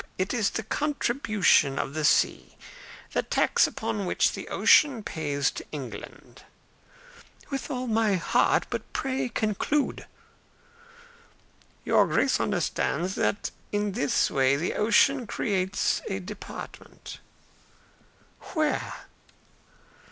It 0.17 0.33
is 0.33 0.49
the 0.49 0.63
contribution 0.63 1.77
of 1.77 1.93
the 1.93 2.03
sea 2.03 2.57
the 3.13 3.21
tax 3.21 3.67
which 3.71 4.33
the 4.33 4.47
ocean 4.49 5.03
pays 5.03 5.51
to 5.51 5.65
England." 5.71 6.41
"With 7.51 7.69
all 7.69 7.85
my 7.85 8.15
heart. 8.15 8.65
But 8.71 8.93
pray 8.93 9.29
conclude." 9.29 10.07
"Your 11.85 12.07
Grace 12.07 12.39
understands 12.39 13.13
that 13.13 13.51
in 13.71 13.91
this 13.91 14.31
way 14.31 14.55
the 14.55 14.73
ocean 14.73 15.27
creates 15.27 16.01
a 16.09 16.17
department." 16.17 17.19
"Where?" 18.55 19.01